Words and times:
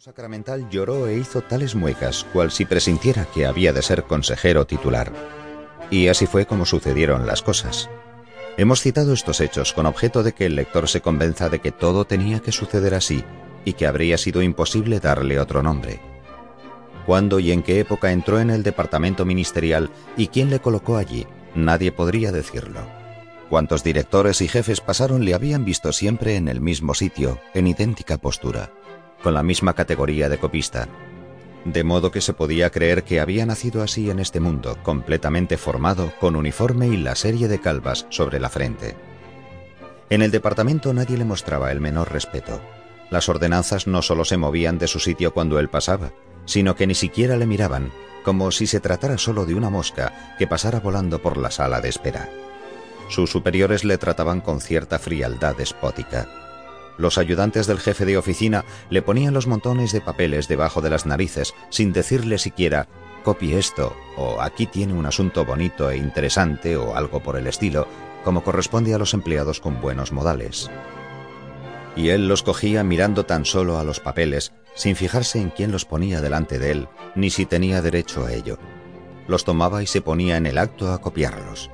Sacramental 0.00 0.70
lloró 0.70 1.08
e 1.08 1.16
hizo 1.16 1.40
tales 1.40 1.74
muecas, 1.74 2.24
cual 2.32 2.52
si 2.52 2.64
presintiera 2.64 3.24
que 3.34 3.46
había 3.46 3.72
de 3.72 3.82
ser 3.82 4.04
consejero 4.04 4.64
titular. 4.64 5.12
Y 5.90 6.06
así 6.06 6.26
fue 6.26 6.46
como 6.46 6.66
sucedieron 6.66 7.26
las 7.26 7.42
cosas. 7.42 7.90
Hemos 8.56 8.80
citado 8.80 9.12
estos 9.12 9.40
hechos 9.40 9.72
con 9.72 9.86
objeto 9.86 10.22
de 10.22 10.34
que 10.34 10.46
el 10.46 10.54
lector 10.54 10.88
se 10.88 11.00
convenza 11.00 11.48
de 11.48 11.58
que 11.58 11.72
todo 11.72 12.04
tenía 12.04 12.38
que 12.38 12.52
suceder 12.52 12.94
así 12.94 13.24
y 13.64 13.72
que 13.72 13.88
habría 13.88 14.18
sido 14.18 14.40
imposible 14.40 15.00
darle 15.00 15.40
otro 15.40 15.64
nombre. 15.64 15.98
¿Cuándo 17.04 17.40
y 17.40 17.50
en 17.50 17.64
qué 17.64 17.80
época 17.80 18.12
entró 18.12 18.38
en 18.38 18.50
el 18.50 18.62
departamento 18.62 19.24
ministerial 19.24 19.90
y 20.16 20.28
quién 20.28 20.48
le 20.48 20.60
colocó 20.60 20.96
allí? 20.96 21.26
Nadie 21.56 21.90
podría 21.90 22.30
decirlo. 22.30 22.82
Cuantos 23.50 23.82
directores 23.82 24.42
y 24.42 24.46
jefes 24.46 24.80
pasaron 24.80 25.24
le 25.24 25.34
habían 25.34 25.64
visto 25.64 25.92
siempre 25.92 26.36
en 26.36 26.46
el 26.46 26.60
mismo 26.60 26.94
sitio, 26.94 27.40
en 27.52 27.66
idéntica 27.66 28.16
postura 28.16 28.70
con 29.22 29.34
la 29.34 29.42
misma 29.42 29.74
categoría 29.74 30.28
de 30.28 30.38
copista, 30.38 30.88
de 31.64 31.84
modo 31.84 32.10
que 32.10 32.20
se 32.20 32.32
podía 32.32 32.70
creer 32.70 33.04
que 33.04 33.20
había 33.20 33.44
nacido 33.44 33.82
así 33.82 34.10
en 34.10 34.20
este 34.20 34.40
mundo, 34.40 34.78
completamente 34.82 35.56
formado, 35.56 36.12
con 36.20 36.36
uniforme 36.36 36.88
y 36.88 36.96
la 36.96 37.14
serie 37.14 37.48
de 37.48 37.60
calvas 37.60 38.06
sobre 38.10 38.40
la 38.40 38.48
frente. 38.48 38.96
En 40.10 40.22
el 40.22 40.30
departamento 40.30 40.92
nadie 40.94 41.18
le 41.18 41.24
mostraba 41.24 41.70
el 41.70 41.80
menor 41.80 42.12
respeto. 42.12 42.60
Las 43.10 43.28
ordenanzas 43.28 43.86
no 43.86 44.02
solo 44.02 44.24
se 44.24 44.36
movían 44.36 44.78
de 44.78 44.86
su 44.86 44.98
sitio 44.98 45.34
cuando 45.34 45.58
él 45.58 45.68
pasaba, 45.68 46.12
sino 46.46 46.74
que 46.74 46.86
ni 46.86 46.94
siquiera 46.94 47.36
le 47.36 47.46
miraban, 47.46 47.90
como 48.24 48.50
si 48.50 48.66
se 48.66 48.80
tratara 48.80 49.18
solo 49.18 49.44
de 49.44 49.54
una 49.54 49.70
mosca 49.70 50.34
que 50.38 50.46
pasara 50.46 50.80
volando 50.80 51.20
por 51.20 51.36
la 51.36 51.50
sala 51.50 51.80
de 51.80 51.88
espera. 51.88 52.28
Sus 53.08 53.30
superiores 53.30 53.84
le 53.84 53.98
trataban 53.98 54.40
con 54.40 54.60
cierta 54.60 54.98
frialdad 54.98 55.56
despótica 55.56 56.28
los 56.98 57.16
ayudantes 57.16 57.66
del 57.66 57.80
jefe 57.80 58.04
de 58.04 58.18
oficina 58.18 58.64
le 58.90 59.00
ponían 59.00 59.32
los 59.32 59.46
montones 59.46 59.92
de 59.92 60.00
papeles 60.00 60.48
debajo 60.48 60.82
de 60.82 60.90
las 60.90 61.06
narices 61.06 61.54
sin 61.70 61.92
decirle 61.92 62.38
siquiera 62.38 62.88
copie 63.22 63.58
esto 63.58 63.96
o 64.16 64.40
aquí 64.40 64.66
tiene 64.66 64.94
un 64.94 65.06
asunto 65.06 65.44
bonito 65.44 65.90
e 65.90 65.96
interesante 65.96 66.76
o 66.76 66.96
algo 66.96 67.20
por 67.20 67.36
el 67.36 67.46
estilo, 67.46 67.86
como 68.24 68.42
corresponde 68.42 68.94
a 68.94 68.98
los 68.98 69.14
empleados 69.14 69.60
con 69.60 69.80
buenos 69.80 70.12
modales. 70.12 70.70
Y 71.94 72.10
él 72.10 72.28
los 72.28 72.42
cogía 72.42 72.84
mirando 72.84 73.26
tan 73.26 73.44
solo 73.44 73.78
a 73.78 73.84
los 73.84 74.00
papeles, 74.00 74.52
sin 74.74 74.96
fijarse 74.96 75.40
en 75.40 75.50
quién 75.50 75.72
los 75.72 75.84
ponía 75.84 76.20
delante 76.20 76.58
de 76.58 76.70
él, 76.70 76.88
ni 77.14 77.30
si 77.30 77.44
tenía 77.44 77.82
derecho 77.82 78.24
a 78.24 78.32
ello. 78.32 78.58
Los 79.26 79.44
tomaba 79.44 79.82
y 79.82 79.86
se 79.86 80.00
ponía 80.00 80.36
en 80.36 80.46
el 80.46 80.58
acto 80.58 80.92
a 80.92 81.00
copiarlos. 81.00 81.70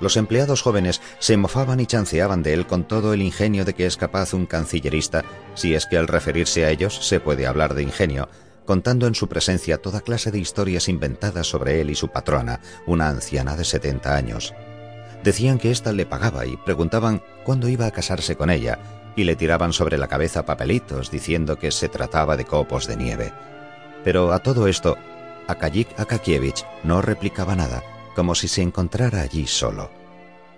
Los 0.00 0.16
empleados 0.16 0.62
jóvenes 0.62 1.00
se 1.18 1.36
mofaban 1.36 1.80
y 1.80 1.86
chanceaban 1.86 2.42
de 2.42 2.54
él 2.54 2.66
con 2.66 2.84
todo 2.84 3.12
el 3.12 3.22
ingenio 3.22 3.64
de 3.64 3.74
que 3.74 3.86
es 3.86 3.96
capaz 3.96 4.32
un 4.32 4.46
cancillerista, 4.46 5.24
si 5.54 5.74
es 5.74 5.86
que 5.86 5.98
al 5.98 6.06
referirse 6.06 6.64
a 6.64 6.70
ellos 6.70 7.06
se 7.06 7.20
puede 7.20 7.46
hablar 7.46 7.74
de 7.74 7.82
ingenio, 7.82 8.28
contando 8.64 9.06
en 9.06 9.14
su 9.14 9.28
presencia 9.28 9.78
toda 9.78 10.02
clase 10.02 10.30
de 10.30 10.38
historias 10.38 10.88
inventadas 10.88 11.46
sobre 11.46 11.80
él 11.80 11.90
y 11.90 11.94
su 11.94 12.08
patrona, 12.08 12.60
una 12.86 13.08
anciana 13.08 13.56
de 13.56 13.64
70 13.64 14.14
años. 14.14 14.54
Decían 15.24 15.58
que 15.58 15.72
ésta 15.72 15.92
le 15.92 16.06
pagaba 16.06 16.46
y 16.46 16.56
preguntaban 16.58 17.22
cuándo 17.44 17.68
iba 17.68 17.86
a 17.86 17.90
casarse 17.90 18.36
con 18.36 18.50
ella, 18.50 18.78
y 19.16 19.24
le 19.24 19.34
tiraban 19.34 19.72
sobre 19.72 19.98
la 19.98 20.06
cabeza 20.06 20.44
papelitos 20.44 21.10
diciendo 21.10 21.58
que 21.58 21.72
se 21.72 21.88
trataba 21.88 22.36
de 22.36 22.44
copos 22.44 22.86
de 22.86 22.96
nieve. 22.96 23.32
Pero 24.04 24.32
a 24.32 24.38
todo 24.38 24.68
esto, 24.68 24.96
Akayik 25.48 25.98
Akakievich 25.98 26.64
no 26.84 27.02
replicaba 27.02 27.56
nada, 27.56 27.82
como 28.18 28.34
si 28.34 28.48
se 28.48 28.62
encontrara 28.62 29.20
allí 29.20 29.46
solo. 29.46 29.92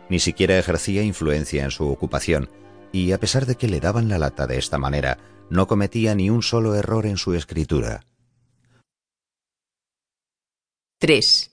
Ni 0.09 0.19
siquiera 0.19 0.59
ejercía 0.59 1.03
influencia 1.03 1.63
en 1.63 1.71
su 1.71 1.91
ocupación, 1.91 2.49
y 2.91 3.13
a 3.13 3.21
pesar 3.21 3.45
de 3.45 3.57
que 3.57 3.69
le 3.69 3.81
daban 3.81 4.09
la 4.09 4.17
lata 4.17 4.47
de 4.47 4.57
esta 4.57 4.79
manera, 4.79 5.19
no 5.51 5.67
cometía 5.67 6.15
ni 6.15 6.31
un 6.31 6.43
solo 6.43 6.75
error 6.75 7.05
en 7.05 7.19
su 7.19 7.35
escritura. 7.35 8.07
3. 11.01 11.51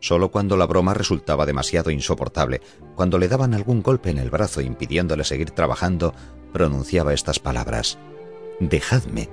Solo 0.00 0.30
cuando 0.30 0.56
la 0.56 0.64
broma 0.64 0.94
resultaba 0.94 1.44
demasiado 1.44 1.90
insoportable, 1.90 2.62
cuando 2.94 3.18
le 3.18 3.28
daban 3.28 3.52
algún 3.52 3.82
golpe 3.82 4.08
en 4.08 4.16
el 4.16 4.30
brazo 4.30 4.62
impidiéndole 4.62 5.24
seguir 5.24 5.50
trabajando, 5.50 6.14
pronunciaba 6.54 7.12
estas 7.12 7.38
palabras. 7.38 7.98
Dejadme. 8.60 9.28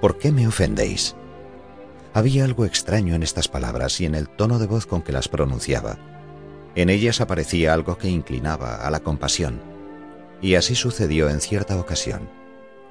¿Por 0.00 0.16
qué 0.16 0.32
me 0.32 0.48
ofendéis? 0.48 1.14
Había 2.14 2.44
algo 2.44 2.64
extraño 2.64 3.16
en 3.16 3.24
estas 3.24 3.48
palabras 3.48 4.00
y 4.00 4.06
en 4.06 4.14
el 4.14 4.28
tono 4.28 4.60
de 4.60 4.68
voz 4.68 4.86
con 4.86 5.02
que 5.02 5.10
las 5.10 5.26
pronunciaba. 5.26 5.98
En 6.76 6.88
ellas 6.88 7.20
aparecía 7.20 7.74
algo 7.74 7.98
que 7.98 8.08
inclinaba 8.08 8.76
a 8.76 8.90
la 8.92 9.00
compasión. 9.00 9.60
Y 10.40 10.54
así 10.54 10.76
sucedió 10.76 11.28
en 11.28 11.40
cierta 11.40 11.76
ocasión. 11.76 12.28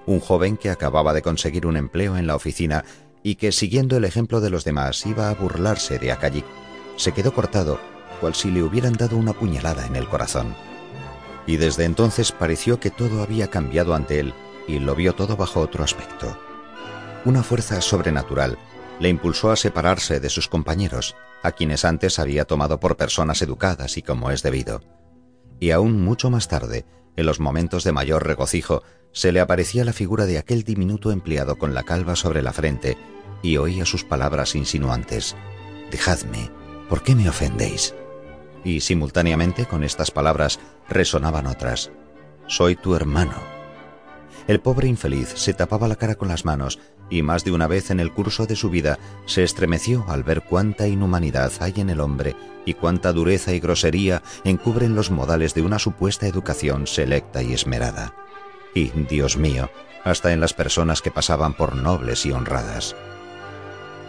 Un 0.06 0.20
joven 0.20 0.58
que 0.58 0.70
acababa 0.70 1.14
de 1.14 1.22
conseguir 1.22 1.66
un 1.66 1.78
empleo 1.78 2.18
en 2.18 2.28
la 2.28 2.36
oficina 2.36 2.84
y 3.24 3.36
que, 3.36 3.54
siguiendo 3.54 3.96
el 3.96 4.04
ejemplo 4.04 4.42
de 4.42 4.50
los 4.50 4.66
demás, 4.66 5.06
iba 5.06 5.30
a 5.30 5.36
burlarse 5.36 6.00
de 6.00 6.12
Akayik, 6.12 6.46
se 6.98 7.14
quedó 7.14 7.34
cortado, 7.34 7.80
cual 8.20 8.36
si 8.36 8.52
le 8.52 8.62
hubieran 8.62 8.94
dado 8.94 9.16
una 9.16 9.32
puñalada 9.32 9.86
en 9.86 9.96
el 9.96 10.10
corazón. 10.10 10.54
Y 11.48 11.56
desde 11.56 11.86
entonces 11.86 12.34
pareció 12.34 12.82
que 12.82 12.92
todo 12.92 13.24
había 13.24 13.50
cambiado 13.50 13.96
ante 13.96 14.20
él 14.20 14.34
y 14.68 14.80
lo 14.80 14.96
vio 14.96 15.16
todo 15.16 15.38
bajo 15.38 15.62
otro 15.62 15.82
aspecto. 15.82 16.38
Una 17.24 17.42
fuerza 17.42 17.80
sobrenatural 17.80 18.58
le 19.04 19.10
impulsó 19.10 19.52
a 19.52 19.58
separarse 19.58 20.22
de 20.22 20.30
sus 20.30 20.48
compañeros, 20.48 21.18
a 21.42 21.52
quienes 21.52 21.84
antes 21.84 22.20
había 22.20 22.46
tomado 22.46 22.80
por 22.80 22.96
personas 22.96 23.42
educadas 23.42 23.98
y 23.98 24.02
como 24.02 24.32
es 24.32 24.44
debido. 24.44 24.80
Y 25.60 25.72
aún 25.72 26.02
mucho 26.02 26.30
más 26.30 26.48
tarde, 26.48 26.86
en 27.18 27.26
los 27.26 27.42
momentos 27.42 27.84
de 27.84 27.92
mayor 27.92 28.26
regocijo, 28.26 28.82
se 29.12 29.34
le 29.34 29.42
aparecía 29.42 29.84
la 29.84 29.92
figura 29.92 30.26
de 30.26 30.38
aquel 30.38 30.64
diminuto 30.64 31.12
empleado 31.12 31.58
con 31.58 31.74
la 31.74 31.84
calva 31.84 32.16
sobre 32.16 32.42
la 32.42 32.54
frente 32.54 32.98
y 33.42 33.58
oía 33.58 33.86
sus 33.86 34.06
palabras 34.06 34.56
insinuantes. 34.56 35.36
Dejadme, 35.92 36.50
¿por 36.88 37.04
qué 37.04 37.14
me 37.14 37.28
ofendéis? 37.28 37.94
Y 38.64 38.80
simultáneamente 38.80 39.66
con 39.66 39.84
estas 39.84 40.12
palabras 40.12 40.62
resonaban 40.88 41.48
otras. 41.48 41.92
Soy 42.48 42.78
tu 42.78 42.96
hermano. 42.96 43.63
El 44.48 44.60
pobre 44.60 44.88
infeliz 44.88 45.30
se 45.36 45.54
tapaba 45.54 45.88
la 45.88 45.96
cara 45.96 46.16
con 46.16 46.28
las 46.28 46.44
manos 46.44 46.80
y 47.10 47.22
más 47.22 47.46
de 47.46 47.52
una 47.52 47.68
vez 47.68 47.92
en 47.92 48.00
el 48.00 48.12
curso 48.12 48.46
de 48.46 48.56
su 48.56 48.70
vida 48.70 49.00
se 49.26 49.44
estremeció 49.44 50.06
al 50.10 50.24
ver 50.24 50.42
cuánta 50.42 50.88
inhumanidad 50.88 51.52
hay 51.60 51.74
en 51.78 51.90
el 51.90 52.02
hombre 52.02 52.36
y 52.66 52.74
cuánta 52.74 53.14
dureza 53.14 53.54
y 53.54 53.60
grosería 53.60 54.22
encubren 54.44 54.96
los 54.96 55.12
modales 55.12 55.54
de 55.54 55.62
una 55.62 55.80
supuesta 55.80 56.28
educación 56.28 56.88
selecta 56.88 57.42
y 57.42 57.54
esmerada. 57.54 58.16
Y, 58.74 58.90
Dios 58.90 59.38
mío, 59.38 59.70
hasta 60.04 60.34
en 60.34 60.42
las 60.42 60.54
personas 60.54 61.02
que 61.02 61.12
pasaban 61.12 61.54
por 61.54 61.76
nobles 61.76 62.26
y 62.26 62.32
honradas. 62.32 62.96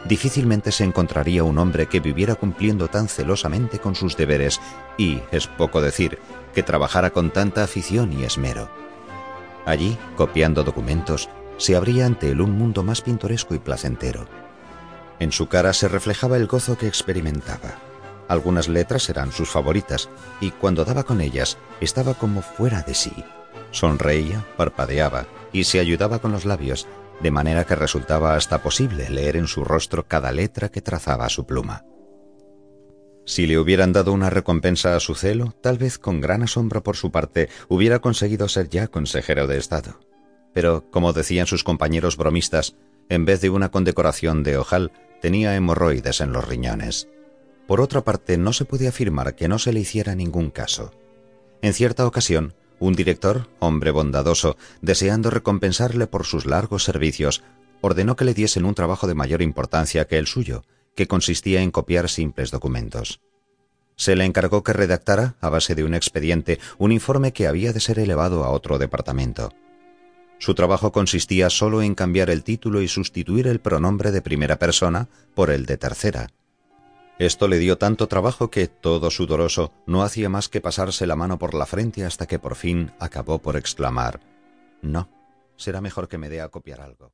Difícilmente 0.05 0.73
se 0.73 0.85
encontraría 0.85 1.45
un 1.45 1.59
hombre 1.59 1.87
que 1.87 2.01
viviera 2.01 2.35
cumpliendo 2.35 2.89
tan 2.89 3.09
celosamente 3.09 3.79
con 3.79 3.95
sus 3.95 4.17
deberes 4.17 4.61
y, 4.99 5.21
es 5.31 5.47
poco 5.47 5.81
decir, 5.81 6.19
que 6.55 6.63
trabajara 6.63 7.11
con 7.11 7.31
tanta 7.31 7.63
afición 7.63 8.13
y 8.13 8.25
esmero. 8.25 8.69
Allí, 9.67 9.97
copiando 10.17 10.65
documentos, 10.65 11.29
se 11.57 11.77
abría 11.77 12.07
ante 12.07 12.31
él 12.31 12.41
un 12.41 12.53
mundo 12.53 12.83
más 12.83 13.01
pintoresco 13.01 13.55
y 13.55 13.59
placentero. 13.59 14.27
En 15.21 15.33
su 15.33 15.49
cara 15.49 15.73
se 15.73 15.89
reflejaba 15.89 16.37
el 16.37 16.47
gozo 16.47 16.77
que 16.77 16.89
experimentaba. 16.89 17.79
Algunas 18.29 18.69
letras 18.69 19.09
eran 19.09 19.33
sus 19.33 19.51
favoritas, 19.51 20.09
y 20.41 20.51
cuando 20.51 20.85
daba 20.85 21.05
con 21.05 21.21
ellas 21.21 21.59
estaba 21.81 22.15
como 22.15 22.43
fuera 22.43 22.83
de 22.83 22.95
sí. 22.95 23.13
Sonreía, 23.71 24.45
parpadeaba 24.57 25.27
y 25.53 25.65
se 25.65 25.81
ayudaba 25.81 26.19
con 26.19 26.33
los 26.33 26.45
labios, 26.45 26.87
de 27.21 27.31
manera 27.31 27.65
que 27.65 27.75
resultaba 27.75 28.35
hasta 28.35 28.63
posible 28.63 29.09
leer 29.09 29.37
en 29.37 29.47
su 29.47 29.65
rostro 29.65 30.07
cada 30.07 30.33
letra 30.33 30.69
que 30.69 30.83
trazaba 30.83 31.29
su 31.29 31.47
pluma. 31.47 31.85
Si 33.25 33.47
le 33.47 33.59
hubieran 33.59 33.93
dado 33.93 34.13
una 34.13 34.31
recompensa 34.31 34.97
a 34.97 35.01
su 35.01 35.15
celo, 35.15 35.55
tal 35.61 35.79
vez 35.79 35.99
con 35.99 36.21
gran 36.21 36.43
asombro 36.43 36.83
por 36.83 36.97
su 36.97 37.11
parte 37.11 37.49
hubiera 37.69 38.01
conseguido 38.01 38.49
ser 38.49 38.69
ya 38.69 38.89
consejero 38.89 39.47
de 39.47 39.59
Estado 39.59 39.99
pero, 40.55 40.89
como 40.91 41.13
decían 41.13 41.47
sus 41.47 41.65
compañeros 41.65 42.17
bromistas, 42.17 42.77
en 43.11 43.27
vez 43.27 43.43
de 43.43 43.51
una 43.51 43.71
condecoración 43.71 44.43
de 44.45 44.57
ojal, 44.57 44.93
tenía 45.21 45.55
hemorroides 45.57 46.23
en 46.23 46.33
los 46.33 46.49
riñones. 46.49 47.09
Por 47.67 47.81
otra 47.81 48.03
parte, 48.03 48.39
no 48.39 48.53
se 48.53 48.65
puede 48.65 48.89
afirmar 48.89 49.35
que 49.35 49.49
no 49.49 49.59
se 49.59 49.73
le 49.73 49.81
hiciera 49.81 50.15
ningún 50.15 50.51
caso. 50.51 50.93
En 51.61 51.75
cierta 51.75 52.07
ocasión, 52.07 52.55
un 52.79 52.95
director, 52.95 53.49
hombre 53.59 53.91
bondadoso, 53.91 54.57
deseando 54.81 55.29
recompensarle 55.29 56.07
por 56.07 56.25
sus 56.25 56.47
largos 56.47 56.85
servicios, 56.85 57.43
ordenó 57.81 58.17
que 58.17 58.25
le 58.25 58.35
diesen 58.35 58.65
un 58.65 58.75
trabajo 58.75 59.07
de 59.07 59.15
mayor 59.15 59.43
importancia 59.43 60.07
que 60.07 60.19
el 60.19 60.27
suyo, 60.27 60.63
que 60.95 61.07
consistía 61.07 61.63
en 61.63 61.71
copiar 61.71 62.09
simples 62.09 62.51
documentos. 62.51 63.21
Se 63.97 64.17
le 64.17 64.25
encargó 64.25 64.63
que 64.63 64.73
redactara, 64.73 65.37
a 65.41 65.49
base 65.49 65.75
de 65.75 65.85
un 65.85 65.95
expediente, 65.95 66.59
un 66.79 66.93
informe 66.93 67.33
que 67.33 67.47
había 67.47 67.73
de 67.73 67.81
ser 67.81 67.99
elevado 67.99 68.45
a 68.45 68.51
otro 68.51 68.79
departamento. 68.79 69.53
Su 70.39 70.55
trabajo 70.55 70.91
consistía 70.91 71.49
solo 71.49 71.81
en 71.81 71.95
cambiar 71.95 72.29
el 72.29 72.43
título 72.43 72.83
y 72.83 72.89
sustituir 72.89 73.47
el 73.47 73.61
pronombre 73.61 74.11
de 74.11 74.21
primera 74.21 74.59
persona 74.59 75.09
por 75.35 75.51
el 75.51 75.65
de 75.65 75.77
tercera. 75.77 76.29
Esto 77.19 77.47
le 77.47 77.59
dio 77.59 77.79
tanto 77.79 78.09
trabajo 78.09 78.51
que, 78.51 78.67
todo 78.67 79.11
sudoroso, 79.11 79.73
no 79.87 80.03
hacía 80.03 80.29
más 80.29 80.49
que 80.49 80.61
pasarse 80.61 81.07
la 81.07 81.15
mano 81.15 81.39
por 81.39 81.55
la 81.55 81.67
frente 81.67 82.05
hasta 82.05 82.27
que 82.27 82.41
por 82.41 82.57
fin 82.57 82.91
acabó 82.99 83.39
por 83.39 83.57
exclamar 83.57 84.21
No, 84.83 85.09
Será 85.57 85.81
mejor 85.81 86.09
que 86.09 86.19
me 86.19 86.29
dé 86.29 86.41
a 86.41 86.49
copiar 86.49 86.81
algo. 86.81 87.13